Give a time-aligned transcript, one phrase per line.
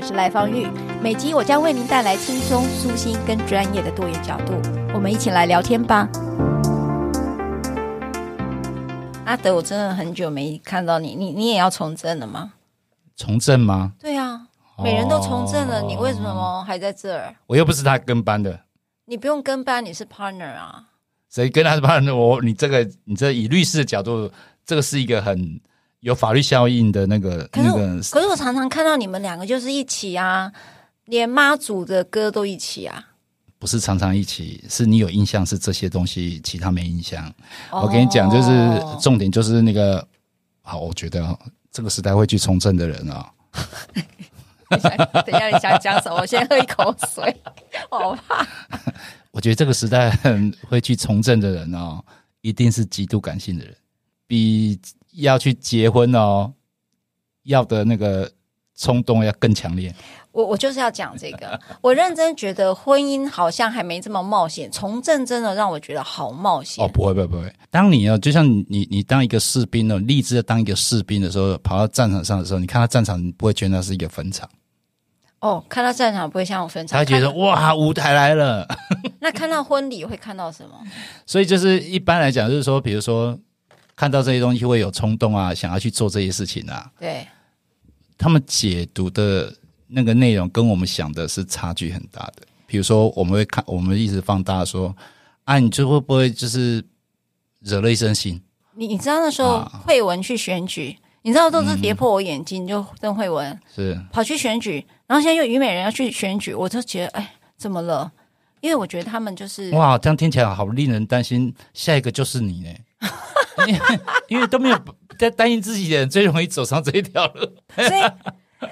[0.00, 0.66] 我是赖芳玉，
[1.02, 4.54] 每集我将为您带来轻松、舒心跟专业的多元角度，
[4.94, 6.08] 我们一起来聊天吧。
[9.26, 12.54] 阿德，我真的很久没看到你，你你也要从政了吗？
[13.14, 13.92] 从政吗？
[14.00, 14.46] 对啊，
[14.82, 17.36] 每人都从政了，哦，你为什么还在这儿？
[17.46, 18.58] 我又不是他跟班的，
[19.04, 20.86] 你不用跟班，你是 partner 啊。
[21.28, 22.16] 谁跟他是 partner？
[22.16, 24.32] 我你这个，你这以律师的角度，
[24.64, 25.60] 这个是一个很。
[26.00, 30.50] 有法律效应的那个，可是那个，可是我常常看到你们两个就是一起啊，
[31.04, 33.08] 连妈祖的歌都一起啊。
[33.58, 37.28] 不是常常一起，是你有印象是这些东西，其他没印象。
[37.70, 40.06] 哦、我跟你讲，就是重点就是那个，
[40.62, 41.38] 好，我觉得
[41.70, 43.60] 这个时代会去从政的人啊、哦。
[45.26, 46.16] 等一下，你想讲什么？
[46.18, 47.36] 我先喝一口水，
[47.90, 48.46] 我好怕。
[49.32, 50.10] 我觉得这个时代
[50.66, 52.02] 会去从政的人哦，
[52.40, 53.76] 一定是极度感性的人，
[54.26, 54.80] 比。
[55.12, 56.52] 要去结婚哦，
[57.44, 58.30] 要的那个
[58.76, 59.94] 冲动要更强烈。
[60.32, 66.84] 我我就是要讲这个， 我认真觉得婚姻好像还没这么冒险，从政真的让我觉得好冒险。
[66.84, 74.48] 哦，不会不会不会，当你哦，就像你你当一个士兵哦，立志要当一个士兵的时候，跑到战场上的时候，你看到战场，你不会觉得那是一个坟场。
[75.40, 78.68] 哦，看到战场不会像我坟场，他觉得哇，舞台来了。
[79.18, 80.78] 那看到婚礼会看到什么？
[81.26, 83.36] 所以就是一般来讲，就是说，比如说。
[84.00, 86.90] 看到这些东西会有冲动啊，想要去做这些事情啊。
[86.98, 87.26] 对，
[88.16, 89.54] 他们解读的
[89.88, 92.46] 那个内容跟我们想的是差距很大的。
[92.66, 94.96] 比如说，我们会看，我们一直放大说，
[95.44, 96.82] 啊，你就会不会就是
[97.58, 98.40] 惹了一身腥？
[98.74, 108.10] 你你知道那时候慧文去选举，啊、你知道都是跌破我眼镜，嗯、就邓慧文是跑去选举，然后现在又虞美人要去选举，我就觉得哎，怎么了？
[108.62, 112.70] 因为我觉得他们就是哇，这样听起来好令人担心，下一个就是你呢。
[114.28, 114.78] 因为都没有
[115.18, 117.40] 在担心自己的人，最容易走上这一条路。
[117.74, 118.68] 所以，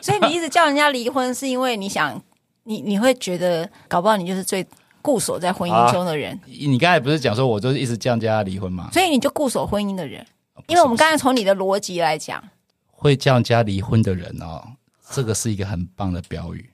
[0.00, 2.20] 所以你一直叫人家离婚，是因为你想，
[2.64, 4.66] 你你会觉得，搞不好你就是最
[5.00, 6.34] 固守在婚姻中的人。
[6.34, 8.90] 啊、你刚才不是讲说，我就是一直叫人家离婚吗？
[8.92, 10.26] 所以你就固守婚姻的人，
[10.66, 12.42] 因为我们刚才从你的逻辑来讲，
[12.90, 14.62] 会叫人家离婚的人哦，
[15.10, 16.70] 这个是一个很棒的标语。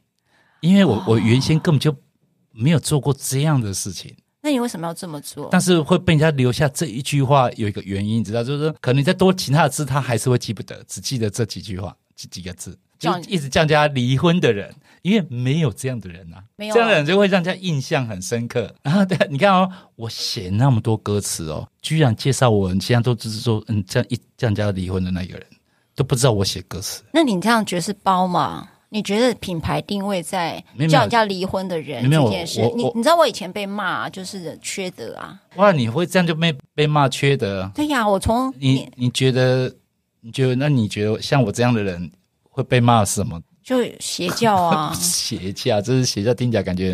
[0.61, 1.95] 因为我我原先根本就
[2.51, 4.17] 没有做过这样的事情。
[4.45, 5.49] 那你为什么要这么做？
[5.51, 18.71] 但是会被人家留下这一句话，有一个原因，你知道，就是说，可能你再多其他的字，他还是会记不得，只记得这几句话，几几个字，就一直叫人家离婚的人，因为没有这样的人啊，没有、啊、这样的人就会让人家印象很深刻。
[18.83, 19.67] 然 后对，你看哦，
[19.97, 25.47] 我写那么多歌词哦，居然介绍我，现在都只是说，嗯，这样一叫人家离婚的那个人，
[25.95, 27.03] 都不知道我写歌词。
[27.15, 28.69] 那你这样觉得是包吗？
[28.95, 32.61] 你觉得品牌定位在叫人家离婚的人这件事？
[32.77, 35.37] 你你知道我以前被骂就是缺德啊！
[35.57, 37.69] 哇，你会这样就被被骂缺德？
[37.75, 39.75] 对呀，我从你你觉得
[40.21, 42.09] 你觉得那你觉得像我这样的人
[42.49, 43.43] 会被骂什么？
[43.65, 44.95] 就邪教啊！
[44.95, 46.93] 邪教，这是邪教，听起来感觉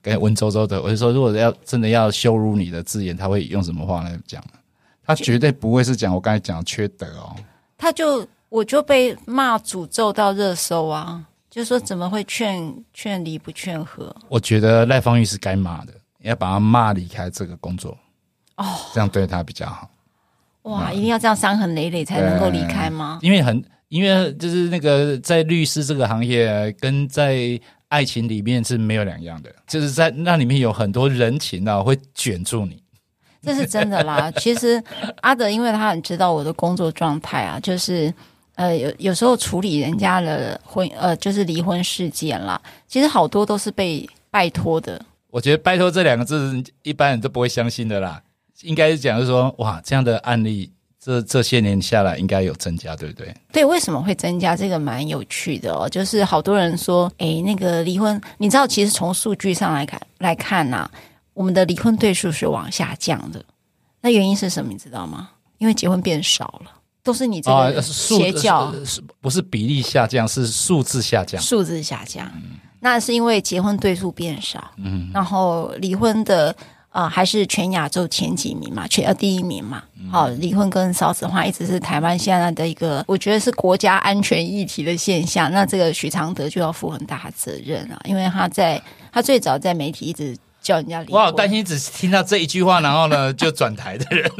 [0.00, 0.80] 感觉文绉绉的。
[0.80, 4.40] 我就说，如果要真的要羞辱你的字眼，他会用什么话来讲？
[5.04, 7.34] 他绝对不会是讲我刚才讲的缺德哦。
[7.76, 11.24] 他就我就被骂诅咒到热搜啊！
[11.52, 14.16] 就是说怎么会劝劝离不劝和？
[14.30, 15.92] 我觉得赖芳玉是该骂的，
[16.22, 17.94] 要把他骂离开这个工作
[18.56, 18.64] 哦，
[18.94, 19.90] 这样对他比较好。
[20.62, 23.18] 哇，一定要这样伤痕累累才能够离开吗？
[23.20, 32.82] 因为很，因为就是那个在律师这个行业，跟在爱情里面是没有两样的，就是在那里面有很多人情啊，会卷住你。
[33.42, 34.30] 这是真的啦。
[34.30, 34.82] 其实
[35.20, 38.14] 阿德，因为他很知道我的工作状态啊，就是。
[38.54, 42.60] 呃，有有时候处理人家的婚，呃，就是离婚事件啦。
[42.86, 45.02] 其实好多都是被拜托的。
[45.30, 48.22] 我觉得“拜托”这两个字，一般人都不会相信的啦。
[48.60, 50.70] 应该是讲，就是说，哇，这样的案例，
[51.00, 53.34] 这这些年下来，应该有增加，对不对？
[53.50, 54.54] 对，为什么会增加？
[54.54, 55.88] 这个蛮有趣的哦。
[55.88, 60.90] 就是好多人说，哎，那个离婚，你知道，其实从数据上来看来看呐、啊，
[61.32, 63.42] 我们的离婚对数是往下降的。
[64.02, 64.70] 那原因是什么？
[64.70, 65.30] 你知道吗？
[65.56, 66.70] 因为结婚变少了。
[67.02, 68.74] 都是你这个邪教，啊、
[69.20, 72.30] 不是比例下降，是数字下降，数字下降。
[72.34, 76.54] 嗯、那是因为结婚对数变少，嗯，然后离婚的。
[76.94, 79.82] 啊、呃，还是全亚洲前几名嘛，全呃第一名嘛。
[80.10, 85.50] 好、嗯，离婚跟少子化一直是台湾现在的一个，我觉得是国家安全议题的现象。
[85.52, 88.78] 那这个许常德就要负很大的责任啊，因为他在
[89.10, 91.18] 他最早在媒体一直叫人家离婚。
[91.18, 94.30] 我好担心，只听到这一句话，然后呢就转台的人。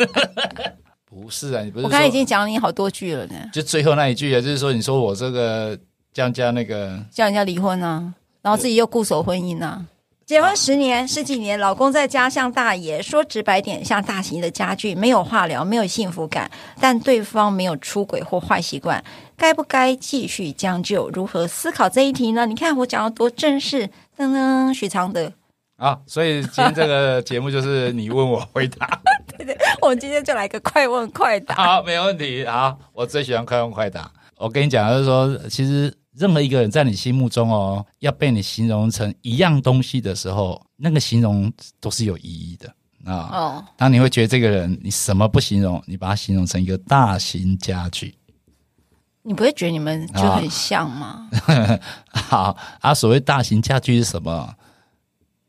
[1.13, 1.85] 不是啊，你不是。
[1.85, 3.35] 我刚才已经讲你好多句了呢。
[3.53, 5.79] 就最后那一句啊，就是说，你说我这个
[6.15, 9.85] 叫人家那个叫人家离婚啊，然后自己又固守婚姻啊。
[10.25, 16.51] 结婚十年十几年，老公在家像大爷，说直白点，像大型的家具，没有话聊，没有幸福感。
[16.81, 19.05] 但对方没有出轨或坏习惯，
[19.37, 21.11] 该不该继续将就？
[21.11, 22.47] 如何思考这一题呢？
[22.47, 23.87] 你看我讲的多正式，
[24.17, 25.31] 噔噔，许常德
[25.77, 25.99] 啊！
[26.07, 29.03] 所以今天这个节目就是你问我回答，
[29.83, 31.55] 我们今天就来个快问快答。
[31.57, 32.47] 好，没问题。
[32.47, 34.11] 好，我最喜欢快问快答。
[34.37, 35.95] 我跟你讲，就是说，其实。
[36.15, 41.51] 任何一个人在你心目中哦，要被你形容成一样东西的时候，那个形容
[41.81, 42.69] 都是有意义的
[43.11, 43.31] 啊。
[43.33, 48.15] 哦，当你会觉得这个人，你什么不形容，你把它形容成一个大型家具，
[49.23, 51.31] 你不会觉得你们就很像吗？
[51.49, 51.81] 哦、
[52.13, 54.55] 好啊，所谓大型家具是什么？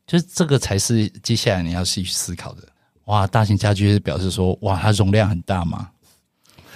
[0.06, 2.62] 就是这个才是接下来你要去思考的。
[3.06, 5.90] 哇，大型家具是表示说，哇，它容量很大吗？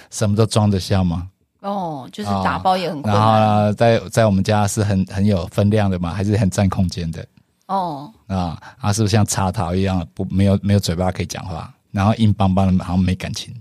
[0.09, 1.29] 什么都装得下吗？
[1.61, 3.15] 哦，就是打包也很快，哦。
[3.15, 7.25] 然后呢，在在我们家是很很有分量的嘛，还是很占空间的。
[7.67, 13.53] 哦，啊，啊，是不是像茶桃一样，不没有没有嘴巴可以讲话，然后硬邦邦的，好像没感情。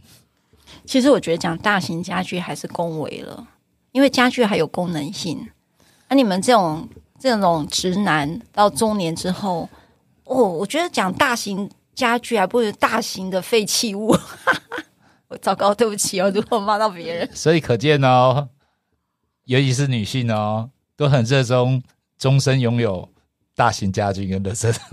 [0.87, 3.47] 其实我觉得讲大型家具还是恭维了，
[3.93, 5.38] 因为家具还有功能性。
[6.09, 6.88] 那，啊，你们这种
[7.19, 9.69] 这种直男到中年之后，
[10.25, 11.69] 哦，我觉得讲大型
[11.99, 14.17] 家具还不如大型的废弃物。
[15.27, 18.49] 我糟糕，对不起哦，如果骂到别人， 所以可见哦，
[19.47, 21.83] 尤其是女性哦，都很热衷
[22.17, 23.11] 终身拥有
[23.56, 24.89] 大型家具跟垃圾场。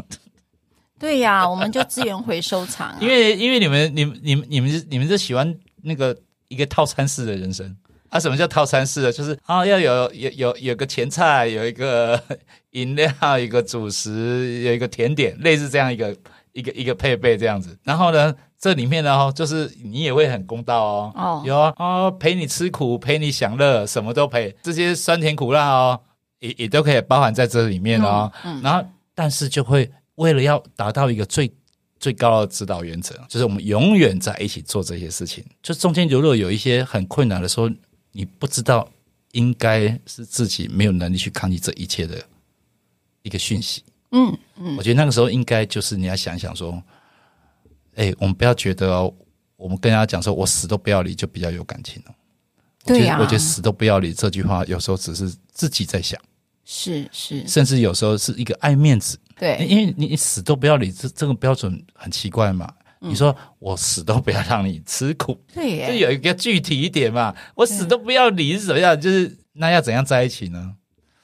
[0.97, 2.97] 对呀、啊，我们就资源回收厂、啊。
[2.99, 6.17] 因为因为你们你们你们你们是你们是喜欢那个
[6.47, 7.77] 一个套餐式的人生
[8.09, 8.19] 啊？
[8.19, 9.11] 什么叫套餐式的？
[9.11, 12.19] 就是啊，要有有有有个前菜，有一个
[12.71, 16.15] 饮料，一个主食，有一个甜点，类似这样一个
[16.55, 17.77] 一个一个配备这样子。
[17.83, 18.35] 然后呢？
[18.57, 21.13] 这里面呢，就是你也会很公道哦。
[21.13, 26.01] 哦，有啊，哦，陪你吃苦，陪你享乐，什么都陪，这些酸甜苦辣哦，
[26.39, 28.31] 也也都可以包含在这里面哦。
[28.43, 31.51] 嗯，嗯，然后，但是就会为了要达到一个最
[31.99, 35.45] 最高的指导原则，就是我们永远在一起做这些事情。
[35.61, 37.69] 就中间如果有一些很困难的时候，
[38.13, 38.89] 你不知道
[39.33, 42.19] 应该是自己没有能力去抗拒这一切的
[43.21, 43.83] 一个讯息。
[44.15, 46.81] 嗯嗯，我觉得那个时候应该就是你要想想说。
[47.97, 49.13] 哎，我们不要觉得哦，
[49.55, 52.13] 我们跟人家讲说“我死都不要离”就比较有感情了。
[52.83, 56.19] 对呀、啊，我觉得“死都不要离”这句话有时候只是自己在想，
[56.65, 59.17] 是是，甚至有时候是一个爱面子。
[59.39, 62.69] 对，因为你死都不要离，这这个标准很奇怪嘛。
[62.99, 67.33] 嗯、你说我死都不要让你吃苦，对耶，就有一个具体一点嘛。
[67.55, 68.99] 我死都不要离是怎么样？
[68.99, 70.75] 就是那要怎样在一起呢？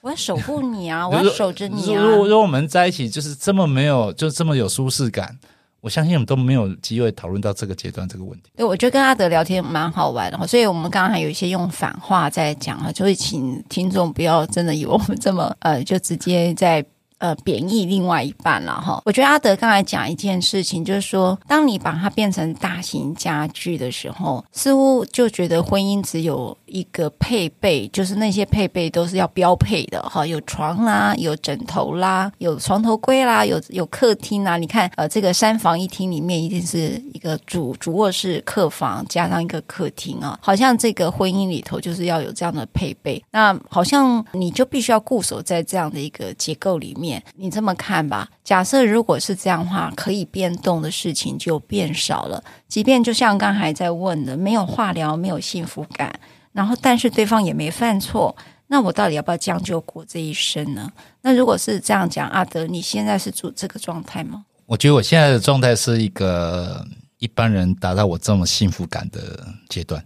[0.01, 2.03] 我要守护你啊， 我要守着你啊。
[2.03, 5.37] 如果如果我们在一起就是这么没有，就这么有舒适感。
[5.79, 8.51] 我相信我们都没有机会讨论到这个阶段这个问题。
[8.55, 16.85] 对，我觉得跟阿德聊天蛮好玩的哈，所以我们刚刚还有一些用反话在讲啊，就是请听众不要真的以为我们这么呃，就直接在。
[17.21, 18.99] 呃，贬义另外一半了哈。
[19.05, 34.57] 我觉得阿德刚才讲一件事情，就是说，当你把它变成大型家具的时候，似乎就觉得婚姻只有一个配备，就是那些配备都是要标配的哈，有床啦，有枕头啦，有床头柜啦，有有客厅啦。
[34.57, 43.23] 你看，呃，这个三房一厅里面一定是一个主主卧室、客房加上一个客厅啊，好像这个婚姻里头就是要有这样的配备。
[43.29, 47.10] 那好像你就必须要固守在这样的一个结构里面。
[47.35, 52.43] 你这么看吧，假设如果是这样的话，可以变动的事情就变少了。
[52.67, 56.13] 即便就像刚才在问的，没有化疗，没有幸福感，
[56.51, 58.35] 然后但是对方也没犯错，
[58.67, 60.91] 那我到底要不要将就过这一生呢？
[61.21, 64.45] 那如果是这样讲，阿德，你现在是住这个状态吗？
[64.65, 66.85] 我觉得我现在的状态是一个
[67.19, 70.05] 一般人达到我这么幸福感的阶段。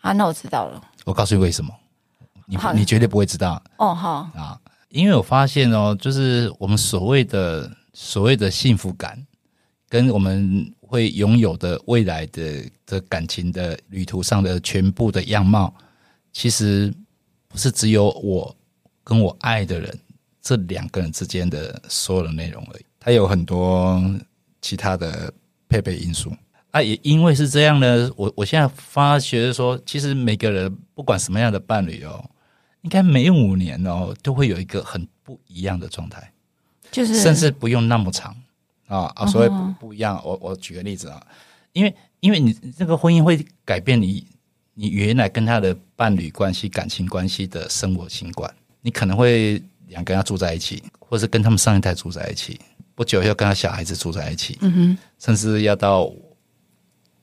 [0.00, 0.80] 啊，那我知道了。
[1.04, 1.70] 我告诉你为什么，
[2.46, 3.62] 你你绝对不会知道。
[3.76, 4.58] 哦，好啊。
[4.90, 9.26] 因为我发现哦，就是我们所谓的所谓的幸福感，
[9.88, 15.74] 跟我们会拥有的未来的的感情的旅途上的全部的样貌，
[16.32, 16.92] 其实
[17.48, 18.54] 不是只有我
[19.04, 19.98] 跟我爱的人
[20.40, 24.02] 这两个人之间的所有的内容而已，它有很多
[24.62, 25.32] 其他的
[25.68, 26.32] 配备因素。
[26.70, 32.22] 啊，也因为是这样呢，我我现在发觉说，其实每个人不管什么样的伴侣哦，
[32.82, 36.32] 应该每五年哦，都会有一个很不一样的状态，
[36.90, 38.34] 就是甚至不用那么长
[38.86, 40.16] 啊啊，所以不不一样。
[40.18, 40.22] Uh.
[40.24, 41.26] 我我举个例子啊，
[41.72, 44.26] 因为因为你这个婚姻会改变你
[44.74, 52.60] 你原来跟他的伴侣关系、感情关系的生活习惯，你可能会两个人要住在一起，或者是跟他们上一代住在一起，
[52.94, 56.10] 不久要跟他小孩子住在一起，嗯哼，甚至要到。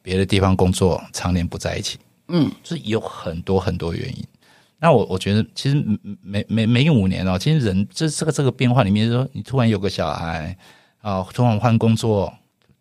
[0.06, 1.98] 别的地方工作，常年不在一起，
[2.28, 4.24] 嗯，就是有很多很多原因。
[4.86, 5.84] 那我我觉得，其实
[6.22, 10.56] 每每每五年哦，其实人这这个这个变化里面，就是说你突然有个小孩
[11.01, 12.32] 啊，突然换工作，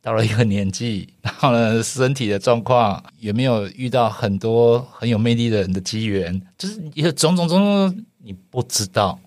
[0.03, 9.19] 到了一个年纪，然后呢，身体的状况有没有遇到很多很有魅力的人的机缘，就是有种种种种，你不知道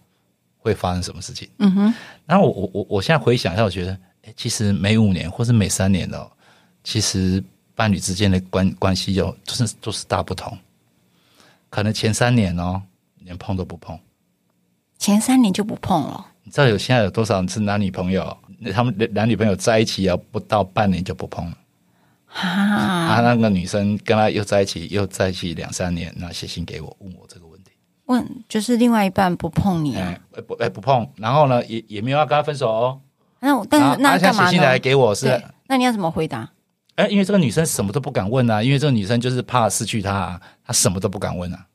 [0.59, 1.49] 会发生什么事情。
[1.57, 1.93] 嗯哼。
[2.27, 6.29] 然后我我我我现在回想一下，我觉得，哎，其实每五年或是每三年哦，
[6.83, 7.43] 其实。
[7.77, 10.57] 伴侣之间的关关系有就是都是大不同，
[11.77, 12.81] 可能前三年哦，
[13.19, 13.99] 连碰都不碰，
[14.97, 16.25] 前三年就不碰了。
[16.41, 18.35] 你知道有现在有多少是男女朋友？
[18.73, 21.55] 他们男女朋友在一起要不到半年就不碰了。
[22.25, 27.69] 哈啊，那个女生跟他又在一起，又在一起两三年，那写信给我问我这个问题。
[28.05, 30.19] 问就是另外一半不碰你啊？
[30.35, 32.99] 哎不哎不碰，然后呢也也没有要跟他分手哦。
[33.39, 34.49] 那但是那干嘛呢？
[34.49, 35.39] 写信来给我是？
[35.67, 36.49] 那你要怎么回答？
[36.97, 41.65] 哎，因为这个女生什么都不敢问啊，因为这个女生就是怕失去他啊，她什么都不敢问啊。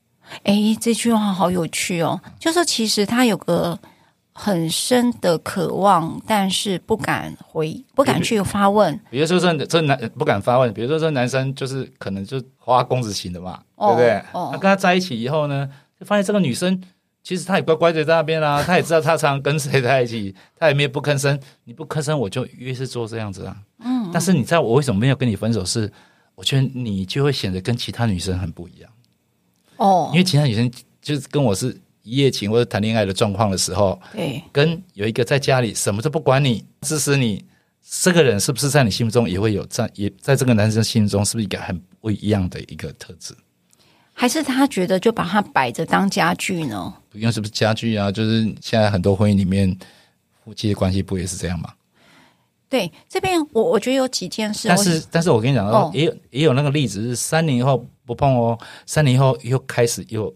[0.43, 3.79] 哎，这句话好有趣哦，就是其实她有个
[4.33, 8.99] 很深的渴望，但是不敢回，不敢去发问。
[9.11, 14.25] 比如说这这男不敢发问，比如说这男生就是可能就花公子型的嘛，哦、对不对？
[14.33, 15.69] 哦，他跟他在一起以后呢，
[16.01, 16.83] 就发现这个女生
[17.23, 23.57] 其实她也乖乖的在那边啦、啊，她也知道她常常跟谁在一起，她也没有不吭声，你不吭声我就越是做这样子啊。
[23.85, 25.65] 嗯，但是你知道我为什么没有跟你分手？
[25.65, 25.91] 是
[26.35, 28.91] 我觉得你就会显得跟其他女生很不一样
[29.77, 37.45] 哦，因为其他女生就是跟我是一夜情或者谈恋爱的状况的时候，对，跟有一个在家里什么都不管你支持你，
[37.89, 43.35] 这个人是不是在你心目中也会有在也在这个男生心中是不是一个很不一样的一个特质？
[44.15, 46.95] 还是他觉得就把它摆着当家具呢？
[47.11, 48.11] 不用是不是家具啊？
[48.11, 49.77] 就是现在很多婚姻里面
[50.45, 51.73] 夫妻的关系不也是这样吗？
[52.73, 60.35] 对，这边我我觉得有几件事，但是但是我跟你讲，哦，也有也有那个例子是三年以后不碰哦，三年以后又开始又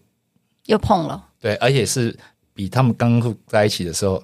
[0.66, 2.14] 又碰了，对，而且是
[2.52, 4.23] 比他们刚刚在一起的时候，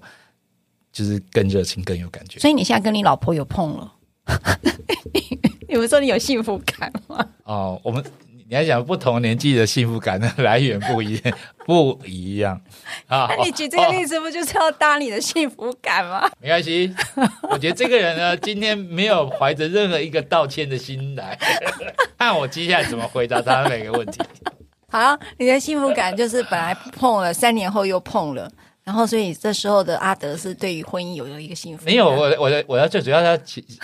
[0.93, 2.39] 就是更热情更有感觉。
[2.39, 3.93] 所以你现在跟你老婆有碰了，
[5.67, 7.27] 你们说你有幸福感吗？
[7.45, 8.05] 哦，我们。
[8.53, 12.61] 你还讲不同年纪的幸福感的来源不一样，不一样
[13.09, 13.27] 啊？
[13.31, 16.31] 那你举这个例子不就是要搭你的幸福感吗？
[16.39, 16.95] 没关系，
[17.49, 21.39] 我觉得这个人呢，今天没有怀着任何一个道歉的心来，
[22.19, 24.21] 看我接下来怎么回答他的每个问题。
[24.91, 28.53] 好，你的幸福感就是本来碰了，三年后又碰了，
[28.85, 31.95] 然后所以这时候的阿德是对于婚姻有有一个幸福感。
[31.95, 33.33] 没有，我我的我要最主要要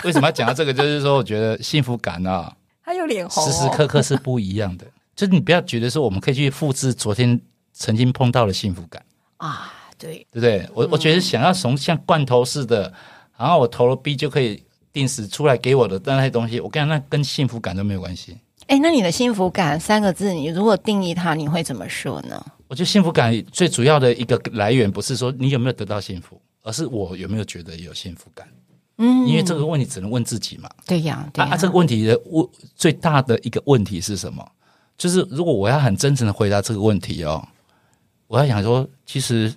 [0.04, 2.52] 为什么要讲到这个，就是说我觉得幸福感啊。
[2.88, 4.86] 他有脸红，时时刻刻是不一样的。
[5.14, 7.38] 就是你不要觉得说我们可以去复制昨天
[7.74, 9.04] 曾经碰到的幸福感
[9.36, 10.66] 啊，对对不对？
[10.72, 12.90] 我、嗯、我觉得想要从像罐头似的，
[13.36, 18.38] 然后我投了币就可以定时出来给我的那些东西，我跟你讲，那跟幸福感都没有关系。
[18.68, 22.42] 哎，那你的幸福感三个字，你如果定义它，你会怎么说呢？
[22.68, 28.48] 我觉得幸福感最主要的一个来源，不是说你有没有得到幸福，而是我有没有觉得有幸福感。
[29.00, 30.68] 嗯，因为这个问题只能问自己嘛。
[30.84, 31.52] 对呀，对呀。
[31.52, 34.44] 啊，这个问题的问最大的一个问题是什么？
[34.96, 37.46] 就是如果我要很真诚的回答这个问题哦，
[38.26, 39.54] 我要想说，其实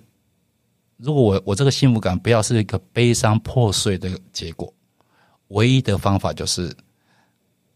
[0.96, 4.72] 如果我我这个幸福感不要是一个悲伤破碎的结果，
[5.48, 6.72] 唯一的方法就是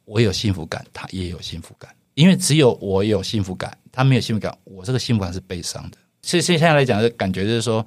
[0.04, 1.92] 我有幸福感，他也有幸福感。
[2.14, 5.98] 因为只有我有幸福感，他没有幸福感，我这个幸福感是悲伤的。
[6.22, 7.84] 所以现在来讲的感觉就是说。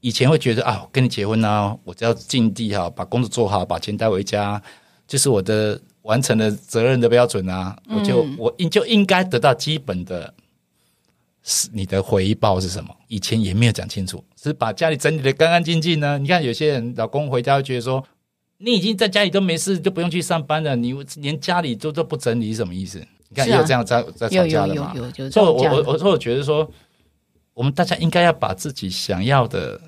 [0.00, 4.60] 以前会觉得啊，我跟你结婚啊，我只要尽力哈，把工作做好，把钱带回家，
[5.06, 10.32] 就是我的完成的责任的标准啊，嗯、我就我应就应该得到基本的，
[11.42, 12.96] 是你的回报是什么？
[13.08, 16.18] 以前也没有讲清楚，是把家里整理的干干净净呢。
[16.18, 18.02] 你看有些人老公回家会觉得说，
[18.56, 22.98] 你已经在家里都没事，就不用去上班了，你连家里都都不整理，什么意思？
[23.28, 24.94] 你看也有这样在在吵架的嘛？
[25.30, 26.66] 所以我我我说我觉得说，
[27.52, 29.78] 我们大家应该要把自己想要的。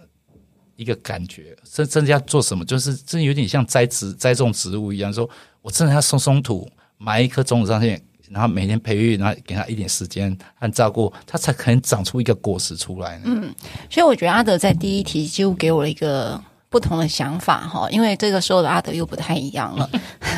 [0.77, 5.13] 一个感觉，甚甚至要做什么，就是真有点像栽植、栽种植物一样。
[5.13, 5.29] 说
[5.61, 8.01] 我真的要松松土，埋一颗种子上去，
[8.31, 13.21] 然后每天培育，然后给他一点时间和照顾，它才可能长出一个果实出来。
[13.25, 13.55] 嗯，
[13.91, 19.91] 所以我觉得阿德在第一题就给我了一个不同的想法哈，因为这个时候的阿德又不太一样了。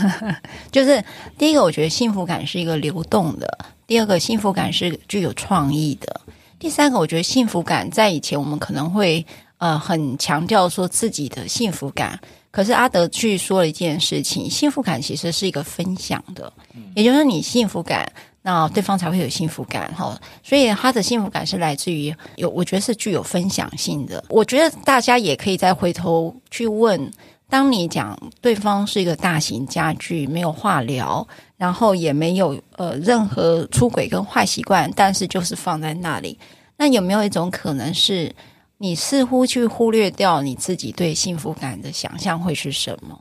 [0.72, 1.02] 就是
[1.38, 3.46] 第一个，我觉得幸福感是一个流动的；
[3.86, 6.12] 第二个，幸福感是具有创意的；
[6.58, 9.24] 第三个，我觉得幸福感在以前我们可能会
[9.64, 16.52] 呃很强调说自己的幸福感，可是阿德去说了一件事情：幸福感其实是一个分享的，
[16.94, 18.06] 也就是你幸福感。
[18.42, 24.22] 那对方才会有幸福感哈，所以他的幸福感是来自于有，我觉得是具有分享性的。
[24.28, 27.10] 我觉得大家也可以再回头去问，
[27.48, 36.38] 当你讲对方是一个大型家具，没有话聊，然后也没有呃任何出轨跟坏习惯，但是就是放在那里，
[36.76, 38.30] 那有没有一种可能是，
[38.78, 43.18] 你似乎去忽略掉你自己对幸福感的想象会是什么？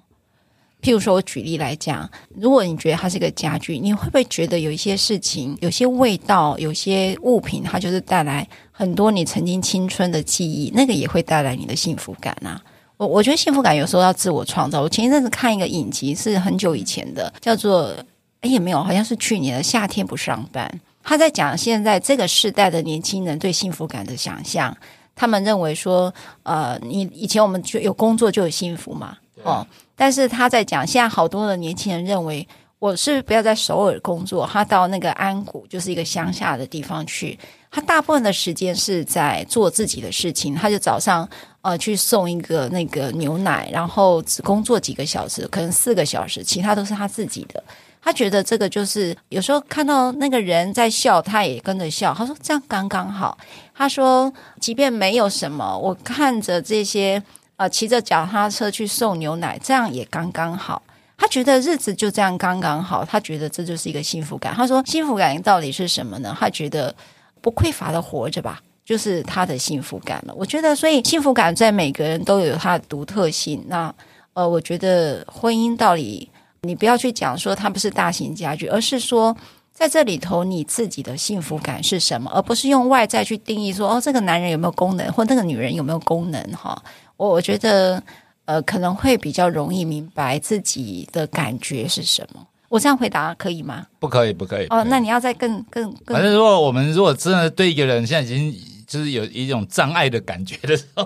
[0.81, 12.61] 譬如说，我举例来讲，如果你觉得它是一个家具，你会不会觉得有一些事情、有些味道、有些物品，它就是带来很多你曾经青春的记忆，那个也会带来你的幸福感啊？
[12.97, 14.81] 我我觉得幸福感有时候要自我创造。
[14.81, 17.95] 我前一阵子看一个影集，是很久以前的，叫做
[18.41, 20.69] 哎也没有，好像是去年的夏天不上班。
[21.01, 24.75] 他在讲现在这个世代的年轻人对幸福感的想象，
[25.15, 29.65] 他们认为说，呃，你以前我们就有工作就有幸福嘛，哦。
[29.95, 32.47] 但是他在讲，现在好多的年轻人认为，
[32.79, 37.37] 我是不要在首尔工作，他到那个安谷，就是一个乡下的地方去，
[37.69, 40.55] 他大部分的时间是在做自己的事情。
[40.55, 41.29] 他就早上
[41.61, 47.63] 呃去送一个那个牛奶，然后只工作几个小时，可能四个小时，其他都是他自己的。
[48.01, 52.13] 他觉得这个就是有时候看到那个人在笑，他也跟着笑。
[52.13, 53.37] 他说这样刚刚好。
[53.73, 57.23] 他说，即便没有什么，我看着这些。
[57.55, 60.81] 呃，骑着脚踏车去送牛奶，这样也刚刚好。
[61.15, 64.51] 他觉得日子就这样刚刚好，他觉得这就是一个幸福感。
[64.55, 66.35] 他说，幸福感到底是什么呢？
[66.37, 66.93] 他觉得
[67.41, 70.33] 不匮乏的活着吧，就是他的幸福感了。
[70.35, 73.63] 我觉得，所以幸福感在每个人都有它的独特性。
[73.67, 73.93] 那
[74.33, 76.27] 呃，我觉得婚姻道理，
[76.61, 79.37] 你不要去讲说它不是大型家具，而是说
[79.73, 86.81] 在这里头你自己的幸福感是什么，而不是用外在去定义说哦，这个男人有没有功能，或那个女人有没有功能，哈。
[87.17, 88.01] 我我觉得，
[88.45, 92.45] 呃，可能会比较容易明白自己的感觉是什么。
[92.69, 93.85] 我这样回答可以吗？
[93.99, 94.65] 不可以，不可以。
[94.67, 96.15] 哦，那你要再更更更。
[96.15, 98.55] 反正如果我们如果真的对一个人现在已经
[98.87, 101.03] 就是有一种障碍的感觉的时候，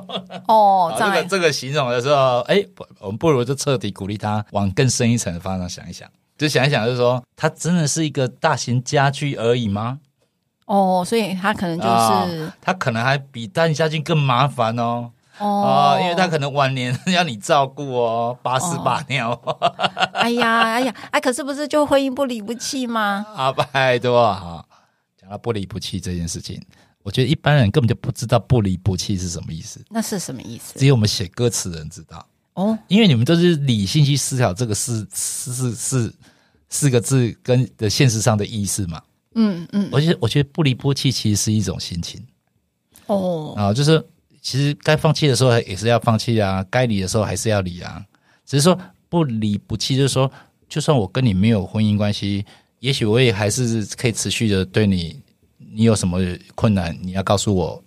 [0.48, 1.18] 哦， 障碍。
[1.18, 2.64] 这个这个形容的时候，哎，
[3.00, 10.00] 我们不如就彻底鼓励他往更深一层的方向想一想，就想一想，就是说，他真的是一个大型家具而已吗？
[10.66, 15.12] 哦，所以他可能就是，哦，他可能还比大型家具更麻烦哦。
[15.40, 19.32] 哦，哦，因为他可能晚年 要你照顾哦，把屎把尿。
[19.44, 19.54] 哦、
[20.14, 23.26] 哎呀，哎呀，哎，可是不是就婚姻不离不弃吗？
[23.36, 24.66] 啊，拜托哈，
[25.20, 26.62] 讲到不离不弃这件事情，
[27.04, 29.80] 我觉得一般人根本就不知道不离不弃是什么意思。
[29.90, 30.78] 那是什么意思？
[30.78, 32.26] 只有我们写歌词的人知道
[32.58, 36.16] 哦，因为你们都是理性去思考这个四四四四
[36.70, 39.02] 四个字跟的现实上的意思嘛。
[39.36, 42.22] 嗯嗯，我觉得我觉得不离不弃其实是一种心情。
[43.06, 44.04] 哦，啊，就是。
[44.40, 48.02] 其实该放弃的时候也是要放弃啊，该离的时候还是要离啊。
[48.46, 50.32] 只是说不离不弃，就是说，
[50.70, 52.46] 就算我跟你没有婚姻关系，
[52.80, 55.22] 也许我也还是可以持续的对你。
[55.58, 56.22] 你有什么
[56.56, 57.84] 困难，你要告诉我，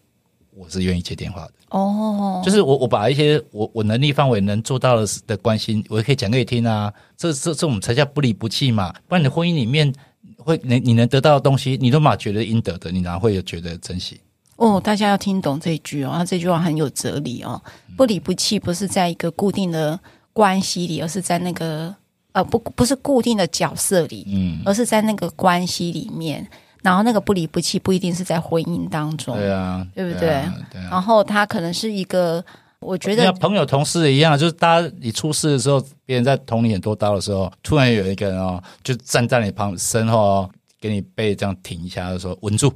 [0.60, 1.52] 我是愿意接电话的。
[1.70, 6.92] 哦，就是我我把一些我我能力范围能做到的的关心，我也可以讲给你听啊。
[7.16, 8.92] 这这这种才叫不离不弃嘛。
[9.08, 9.90] 不然你的婚姻里面
[10.36, 14.20] 会能你能得到的东西，你都嘛觉得应得的，你哪会有觉得珍惜？
[14.56, 17.62] 哦，大家要听懂这句哦，那这句话很有哲理哦。
[17.96, 19.98] 不离不弃不是在一个固定的
[20.32, 21.94] 关系里，而是在那个
[22.32, 26.46] 呃不不是固定的角色里，嗯，而是在那个关系里面。
[26.82, 30.28] 然后那个不离不弃不一定是在婚姻当中，对啊，对不对？
[30.28, 30.88] 对啊，对啊。
[30.90, 32.42] 然后他可能是一个，
[32.80, 42.72] 我觉得朋友同事一样，就是大家你出事的时候，别人在捅你很多刀的时候，突然有一个人哦，就站在你旁身后哦，给你背这样挺一下，就说稳住。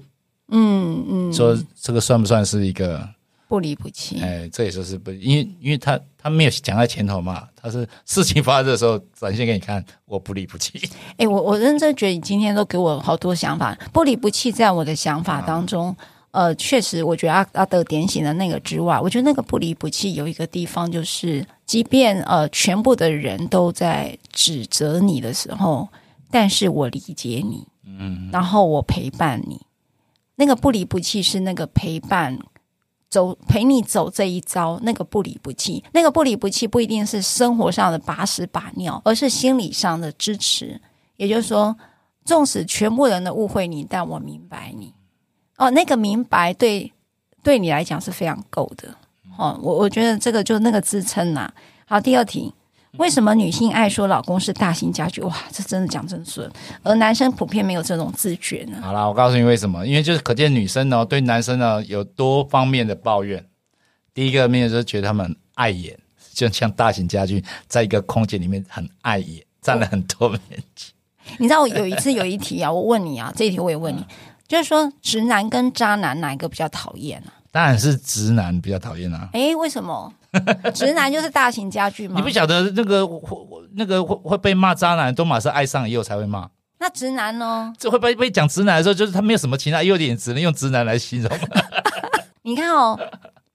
[0.49, 3.09] 嗯嗯，说这个算不算是一个
[3.49, 4.21] 不离不弃？
[4.21, 10.81] 哎，这也说是不，因为因为他他没有讲在前头嘛，他是事情发生的时候展现给你看，我不离不弃。
[11.19, 15.95] 哎，我我认真觉得你今天都给我好多想法，不离不弃在我的想法当中，
[16.31, 25.89] 啊、呃，确实，我觉得阿阿德点醒的那个之外，我觉得那个不离不弃有一个地方就是，即便呃全部的人都在指责你的时候，
[26.31, 29.61] 但是我理解你，嗯，然后我陪伴你。
[30.37, 32.37] 那个不离不弃是那个陪伴，
[33.15, 34.81] 走陪你走这一遭。
[34.83, 40.81] 那个不离不弃，那个不离不弃不一定是生活上的把屎把尿，而是心理上的支持。
[41.17, 41.77] 也就是说，
[42.25, 44.93] 纵使全部人都误会你，但我明白你。
[45.59, 46.93] 哦，那个明白对
[47.45, 48.93] 对你来讲是非常够的。
[49.39, 51.53] 哦，我我觉得这个就那个支撑呐。
[51.87, 52.53] 好，第二题，
[52.99, 55.21] 为什么女性爱说老公是大型家具？
[55.23, 56.51] 哇，这真的讲真顺，
[56.83, 58.79] 而男生普遍没有这种自觉呢？
[58.81, 63.45] 好啦，我告诉你为什么，因为就是可见女生呢对男生呢有多方面的抱怨。
[64.13, 65.99] 第一个面就是觉得他们碍眼，
[66.33, 70.41] 就像大型家具在一个空间里面很碍眼，占了很多面
[70.77, 70.93] 积。
[71.39, 74.05] 你知道我有一次有一题啊，我问你啊，这一题我也问你，
[74.47, 77.33] 就是说直男跟渣男哪一个比较讨厌啊？
[77.55, 79.29] 当然是直男比较讨厌啊。
[79.33, 80.13] 诶，为什么？
[80.75, 82.15] 直男就是大型家具吗？
[82.17, 83.09] 你不晓得那个
[83.77, 86.51] 那个会会被骂渣男，都马上爱上以后才会骂。
[86.81, 87.73] 那直男呢？
[87.79, 91.31] 这会被被讲直男的时候，就是他没有什么其他优点，只能用直男来形容。
[92.43, 92.99] 你看哦。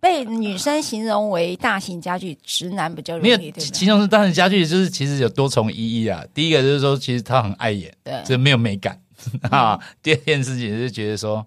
[0.01, 3.35] 被女生形容为大型家具，直男比较容易。
[3.37, 6.23] 没有形容是大型家具，就是其实有多重意义啊。
[6.33, 8.97] 第一个就是说，其实他很碍眼，对，就没有美感
[9.51, 9.73] 啊。
[9.73, 11.45] 嗯、第二件事情是觉得说，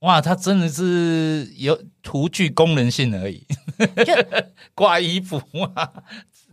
[0.00, 3.46] 哇，他真的是有徒具功能性而已，
[4.04, 4.14] 就
[4.74, 5.40] 挂衣服
[5.74, 5.90] 啊，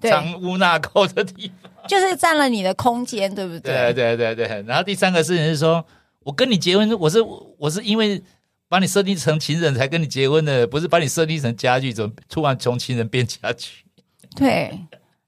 [0.01, 3.93] 藏污纳垢的地方，就是占了你的空间，对不对？
[3.93, 4.63] 对对对对。
[4.67, 5.85] 然后第三个事情是说，
[6.19, 7.21] 我跟你结婚，我是
[7.57, 8.23] 我是因为。
[8.69, 13.69] 把你设定成情人才跟你结婚的，不是把你设定成家具，怎么突然从情人变家具？
[14.35, 14.75] 对，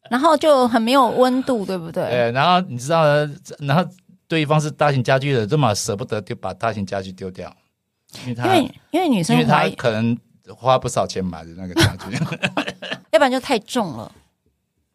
[0.09, 2.09] 然后就很没有温度，对不对？
[2.09, 3.05] 对，然后你知道，
[3.59, 3.87] 然后
[4.27, 7.55] 对方是大型家具的，这么舍不得就把大型家具丢掉，
[8.25, 10.17] 因为因为，女生因为她可能
[10.55, 12.15] 花不少钱买的那个家具，
[13.11, 14.11] 要不然就太重了。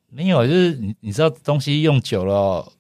[0.09, 2.73] 没有，就是你你知道东西用久了，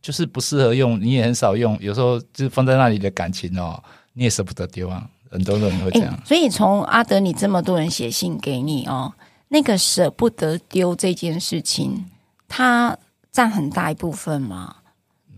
[0.00, 3.82] 就是不适合用，你也很少用，有时候就是放在那里的感情哦。
[4.14, 6.12] 你也舍不得丢啊，很多人会这样。
[6.12, 9.12] 欸、所以从阿德，你这么多人写信给你哦，
[9.48, 12.10] 那个舍不得丢这件事情，
[12.46, 12.98] 它
[13.30, 14.76] 占很大一部分吗？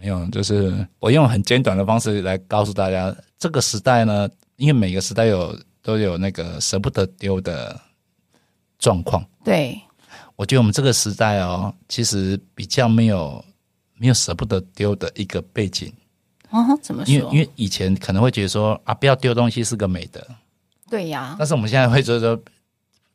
[0.04, 7.80] 没有，就是我用很简短的方式来告诉大家，这个时代呢，因为每个时代有都有那个舍不得丢的
[8.78, 9.24] 状况。
[9.42, 9.80] 对，
[10.36, 13.42] 我觉得我们这个时代哦，其实比较没有
[13.94, 15.90] 没有舍不得丢的一个背景。
[16.50, 17.10] 哦，怎么说？
[17.10, 20.20] 因为因为以前可能会觉得说啊，不要丢东西是个美德，
[20.90, 21.34] 对呀。
[21.38, 22.42] 但是我们现在会觉得说，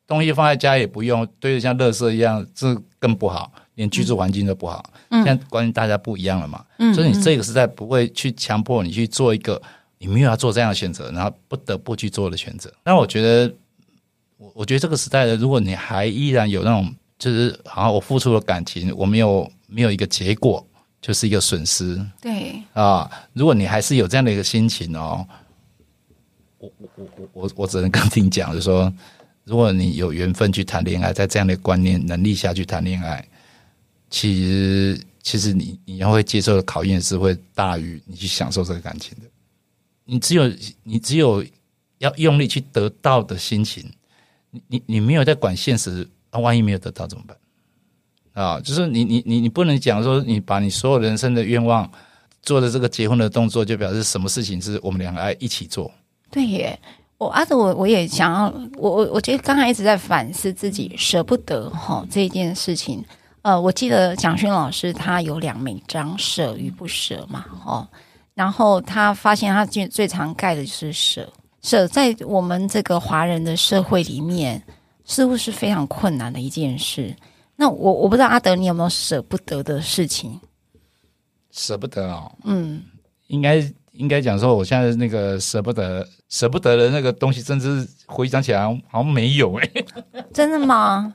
[0.08, 4.84] 东西放在家也不用，堆得像垃圾一样，这更不好，连居住环境都不好。
[5.10, 9.62] 嗯、现在关系大家不一样了嘛，嗯、所以你这个时代不会去强迫你去做一个
[9.98, 12.70] 你没有要做这样的选择，然后不得不去做的选择。
[12.84, 13.54] 那我觉得，
[14.38, 20.66] 我我觉得这个时代的，如果你还依然有那种，就是好像我付出了感情，我没有没有一个结果。
[21.02, 25.26] 就是一个损失，对啊，如果你还是有这样的一个心情哦，
[26.58, 28.94] 我我我我我我只能跟你讲，就是说，
[29.46, 33.26] 如果你有缘分去谈恋爱，在这样的观念能力下去谈恋爱，
[34.10, 39.26] 其实其实你你要会接受的考验是会大于你去享受这个感情的。
[40.06, 40.52] 你只有
[40.84, 41.46] 你只有
[42.00, 43.84] 要用力去得到的心情，
[44.50, 47.38] 你你你没有在管现实，那万一没有得到怎么办？
[48.34, 51.90] 啊，就是你你你你不能讲说你把你所有人生的愿望
[52.42, 55.92] 做的这个结婚的动作，就表示什么事情是我们两个爱一起做。
[56.32, 56.80] 对耶，
[57.20, 63.06] 我阿德我我也想要，我我我觉得刚才一直在反思自己舍不得哈这件事情。
[63.50, 67.88] 呃，我记得蒋勋老师他有两枚章舍与不舍嘛，哦，
[68.36, 71.28] 然后他发现他最最常盖的就是舍
[71.64, 74.62] 舍，在我们这个华人的社会里面，
[75.04, 77.16] 似乎是非常困难的一件事。
[77.56, 80.40] 那我我不知道阿德，你有没有舍不得的事情？
[81.50, 82.84] 舍不得哦，嗯，
[83.30, 83.60] 应该
[84.00, 89.70] 应该讲说，我现在那个舍不得舍不得的那个东西，甚至回想起来好像没有哎，
[90.34, 91.14] 真的吗？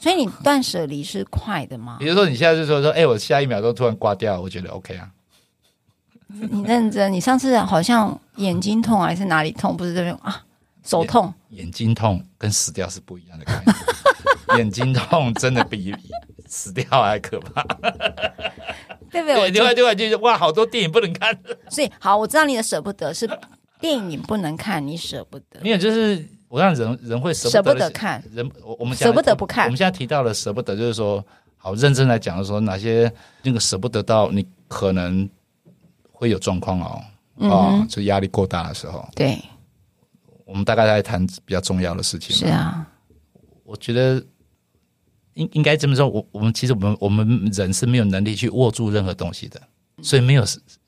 [0.00, 1.98] 所以你断舍离是快的吗？
[2.00, 5.10] 比如说你现在就说说，哎，我下一秒钟突然挂掉，我觉得 OK 啊。
[6.26, 9.76] 你认真，你上次好像眼睛痛还是哪里痛？
[9.76, 10.42] 不是这边啊，
[10.82, 11.64] 手痛眼。
[11.64, 13.76] 眼睛痛跟死掉是不一样的概念。
[14.58, 15.94] 眼睛痛真的比
[16.46, 17.62] 死掉还可怕，
[19.14, 19.50] 对不对？
[19.50, 21.38] 另外另外就是哇，好多电影不能看。
[21.70, 23.30] 所以好，我知道你的舍不得是
[23.78, 25.60] 电影不能看，你舍不得。
[25.62, 29.66] 没有，就是我让人人会舍不，不得看，人我我们舍不得不看。
[29.66, 31.24] 我们现在提到了舍不得，就是说
[31.56, 33.10] 好认真来讲的说，哪些
[33.42, 35.30] 那个舍不得到你可能
[36.10, 37.02] 会有状况哦，
[37.38, 39.08] 啊、哦，就压力过大的时候。
[39.14, 39.40] 对，
[40.44, 42.34] 我们大概在谈比较重要的事情。
[42.34, 42.84] 是啊，
[43.62, 44.20] 我觉得。
[45.34, 49.60] 应应该这么说，我我们其实我们我们人是没有能力去握住任何东西的，
[50.02, 50.44] 所以没有，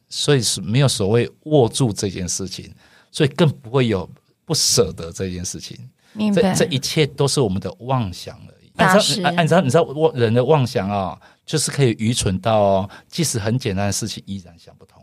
[0.09, 2.73] 所以是没有所谓握住这件事情，
[3.11, 4.09] 所以更不会有
[4.45, 5.77] 不舍得这件事情。
[6.13, 8.71] 明白，这这一切都是我们的妄想而已。
[8.75, 15.03] 大师，按照你知道，人的妄想啊、哦，就是可以愚蠢到哦，即使很简单的事情依然想不通。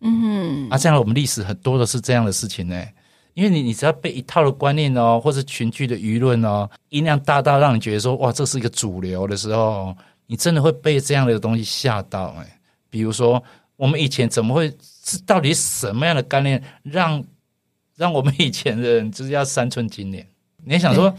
[0.00, 2.84] 嗯哼，啊，这样我们历史很多的是这样的事情呢。
[3.38, 9.96] 因为你你只要被一套的观念哦，或者群聚的舆论哦，音量大到让你觉得说哇，这是一个主流的时候，
[10.26, 12.58] 你真的会被这样的东西吓到哎。
[12.90, 13.40] 比如说，
[13.76, 17.24] 我们以前怎么会是到底什么样的概念让
[17.94, 20.26] 让我们以前的人就是要三寸金莲？
[20.64, 21.14] 你想说，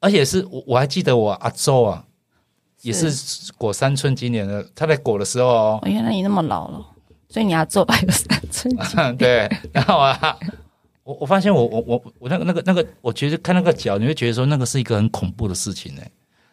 [0.00, 2.04] 而且是我我还记得我阿周啊，
[2.82, 6.84] 也是裹三寸金莲的，他在裹的时候哦，原来你那么老了，
[7.28, 9.14] 所以你要做还有三寸金莲。
[9.16, 10.36] 对，然后啊。
[11.04, 16.02] 我我发现我我我我那个那个那个，我觉得看那个脚，你会觉得说那个是一个很恐怖的事情呢。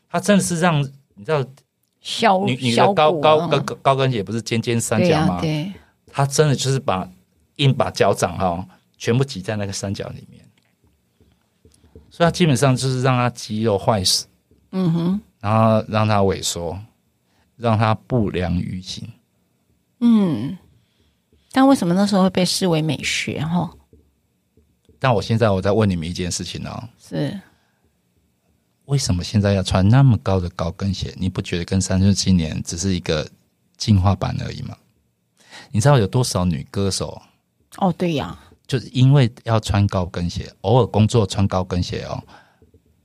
[0.09, 0.83] 它真的是让
[1.15, 1.43] 你知道，
[2.01, 5.39] 小女女的高高高高跟鞋不是尖尖三角吗？
[5.39, 5.71] 对，
[6.07, 7.09] 它真的就是把
[7.55, 10.43] 硬把脚掌哈全部挤在那个三角里面，
[12.09, 14.27] 所以它基本上就是让它肌肉坏死，
[14.71, 16.77] 嗯哼，然后让它萎缩，
[17.55, 19.07] 让它不良于行。
[20.01, 20.57] 嗯，
[21.53, 23.71] 但为什么那时候会被视为美学哈？
[25.03, 27.41] 但我现在我在问你们一件事情哦，是
[28.85, 31.11] 为什么现在要穿那么高的高跟鞋？
[31.17, 33.27] 你不觉得跟三十七年只是一个
[33.77, 34.77] 进化版而已吗？
[35.71, 37.19] 你知道有多少女歌手？
[37.77, 38.37] 哦，对呀，
[38.67, 42.21] 就是因为要穿高跟鞋，偶尔工作穿高跟鞋哦，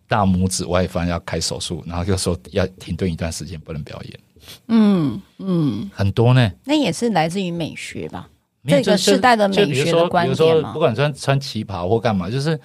[0.06, 4.20] 大拇指外翻要开手术，然后就说要停顿一段时间不能表演。
[4.68, 8.28] 嗯嗯，很多呢，那也是来自于美学吧。
[8.66, 12.58] 这个时代的美学的观点，比如说，不管穿穿旗袍或干嘛，就是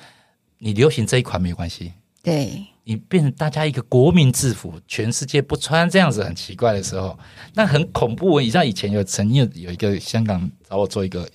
[0.58, 1.94] 你流行这一款没关系。
[2.24, 7.18] 对，你变成大家一个国民制服，全世界不穿这样子很奇怪的时候，
[7.56, 8.40] 那很恐怖。
[8.40, 11.28] 你像以前有曾经有有一个香港找我做一个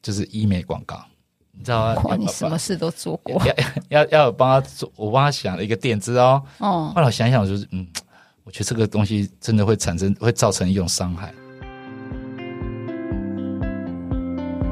[0.00, 1.04] 就是医美广告，
[1.50, 2.16] 你知道吗？
[2.16, 6.40] 你什么事都做过，要要要帮他做，我帮他想了一个点子哦。
[6.58, 7.84] 哦，后来我想一想，就是嗯，
[8.44, 11.34] 我觉得这个东西真的会产生，会造成一种伤害。